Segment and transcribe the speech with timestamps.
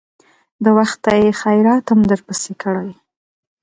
[0.63, 2.91] د وخته يې خيراتم درپسې کړى.